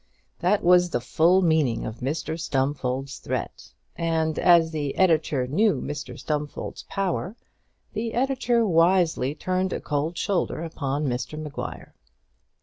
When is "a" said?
9.73-9.79